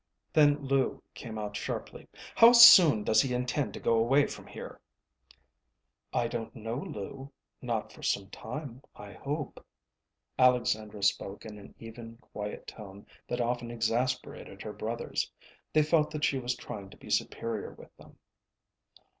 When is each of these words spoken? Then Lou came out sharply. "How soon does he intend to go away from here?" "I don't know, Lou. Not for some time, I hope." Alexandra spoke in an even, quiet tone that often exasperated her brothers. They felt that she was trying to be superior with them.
Then 0.33 0.65
Lou 0.65 1.03
came 1.13 1.37
out 1.37 1.55
sharply. 1.55 2.07
"How 2.33 2.53
soon 2.53 3.03
does 3.03 3.21
he 3.21 3.35
intend 3.35 3.75
to 3.75 3.79
go 3.79 3.99
away 3.99 4.25
from 4.25 4.47
here?" 4.47 4.81
"I 6.11 6.27
don't 6.27 6.55
know, 6.55 6.77
Lou. 6.77 7.31
Not 7.61 7.93
for 7.93 8.01
some 8.01 8.27
time, 8.31 8.81
I 8.95 9.13
hope." 9.13 9.63
Alexandra 10.39 11.03
spoke 11.03 11.45
in 11.45 11.59
an 11.59 11.75
even, 11.77 12.17
quiet 12.17 12.65
tone 12.65 13.05
that 13.27 13.41
often 13.41 13.69
exasperated 13.69 14.63
her 14.63 14.73
brothers. 14.73 15.31
They 15.71 15.83
felt 15.83 16.09
that 16.09 16.23
she 16.23 16.39
was 16.39 16.55
trying 16.55 16.89
to 16.89 16.97
be 16.97 17.11
superior 17.11 17.69
with 17.73 17.95
them. 17.97 18.17